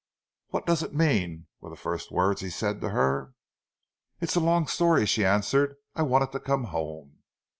"What 0.47 0.65
does 0.65 0.81
it 0.81 0.95
mean?" 0.95 1.45
were 1.59 1.69
the 1.69 1.75
first 1.75 2.09
words 2.11 2.41
he 2.41 2.49
said 2.49 2.81
to 2.81 2.89
her. 2.89 3.35
"It's 4.19 4.35
a 4.35 4.39
long 4.39 4.65
story," 4.65 5.05
she 5.05 5.23
answered. 5.23 5.75
"I 5.93 6.01
wanted 6.01 6.31
to 6.31 6.39
come 6.39 6.63
home." 6.63 7.19